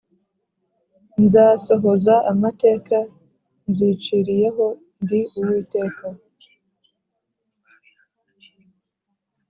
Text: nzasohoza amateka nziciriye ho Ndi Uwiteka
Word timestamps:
nzasohoza 1.23 2.15
amateka 2.31 2.97
nziciriye 3.69 4.47
ho 4.55 4.67
Ndi 5.01 5.19
Uwiteka 5.39 6.05